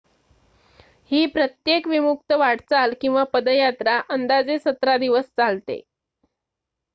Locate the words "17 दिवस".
4.59-5.25